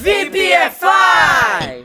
[0.00, 1.84] VPFI!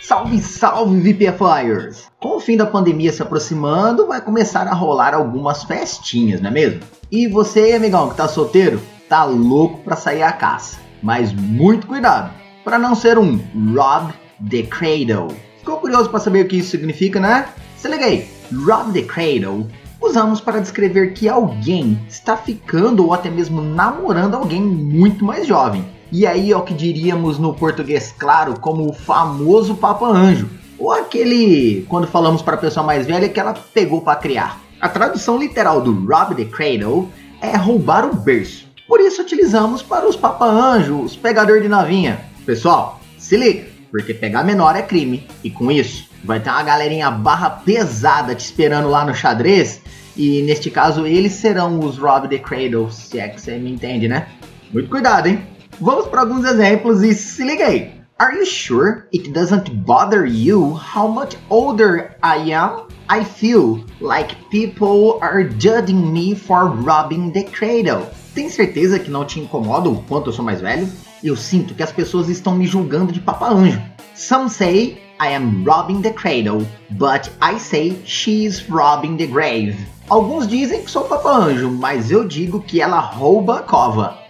[0.00, 2.06] Salve, salve VPFIers!
[2.18, 6.52] Com o fim da pandemia se aproximando, vai começar a rolar algumas festinhas, não é
[6.54, 6.80] mesmo?
[7.12, 10.78] E você, amigão, que tá solteiro, tá louco pra sair à caça.
[11.02, 12.32] Mas muito cuidado,
[12.64, 13.38] para não ser um
[13.76, 14.14] Rob
[14.48, 15.36] the Cradle.
[15.58, 17.50] Ficou curioso para saber o que isso significa, né?
[17.76, 19.66] Se liga aí, Rob the Cradle
[20.00, 25.95] usamos para descrever que alguém está ficando ou até mesmo namorando alguém muito mais jovem.
[26.12, 30.92] E aí é o que diríamos no português claro como o famoso Papa Anjo, ou
[30.92, 34.60] aquele quando falamos para a pessoa mais velha que ela pegou para criar.
[34.80, 38.66] A tradução literal do rob the cradle é roubar o berço.
[38.86, 42.20] Por isso utilizamos para os Papa Anjo, os pegador de novinha.
[42.44, 47.10] Pessoal, se liga, porque pegar menor é crime e com isso vai ter uma galerinha
[47.10, 49.80] barra pesada te esperando lá no xadrez
[50.16, 54.08] e neste caso eles serão os Rob the Cradle, se é que você me entende,
[54.08, 54.28] né?
[54.72, 55.55] Muito cuidado, hein?
[55.78, 57.92] Vamos para alguns exemplos e se liga aí.
[58.18, 62.88] Are you sure it doesn't bother you how much older I am?
[63.10, 68.06] I feel like people are judging me for robbing the cradle.
[68.34, 70.88] Tem certeza que não te incomoda o quanto eu sou mais velho?
[71.22, 73.78] Eu sinto que as pessoas estão me julgando de papa anjo.
[74.14, 79.76] Some say I am robbing the cradle, but I say she's robbing the grave.
[80.08, 84.25] Alguns dizem que sou papa anjo, mas eu digo que ela rouba a cova.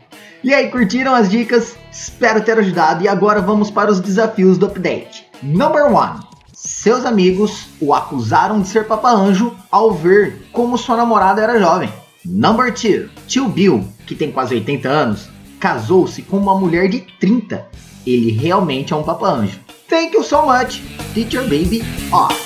[0.47, 1.77] E aí, curtiram as dicas?
[1.91, 5.27] Espero ter ajudado e agora vamos para os desafios do update.
[5.43, 6.21] Number 1.
[6.53, 11.93] Seus amigos o acusaram de ser papa anjo ao ver como sua namorada era jovem.
[12.25, 13.11] Number 2.
[13.27, 17.67] Tio Bill, que tem quase 80 anos, casou-se com uma mulher de 30.
[18.07, 19.59] Ele realmente é um papa anjo.
[19.89, 20.81] Thank you so much.
[21.13, 22.46] Teacher Baby off.